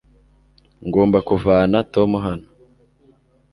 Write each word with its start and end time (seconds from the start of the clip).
ngomba 0.87 1.17
kuvana 1.27 1.77
tom 1.93 2.11
hano 2.25 2.47